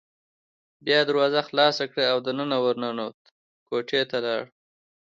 [0.83, 3.19] بیا یې دروازه خلاصه کړه او دننه ور ننوت،
[3.67, 4.43] کوټې ته لاړ.